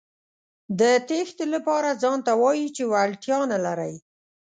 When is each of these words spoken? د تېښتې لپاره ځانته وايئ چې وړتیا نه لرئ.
د 0.79 0.81
تېښتې 1.07 1.45
لپاره 1.53 1.89
ځانته 2.01 2.31
وايئ 2.41 2.67
چې 2.75 2.83
وړتیا 2.91 3.39
نه 3.51 3.57
لرئ. 3.65 3.95